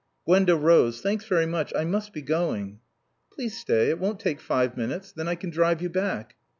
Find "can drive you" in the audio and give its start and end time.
5.35-5.89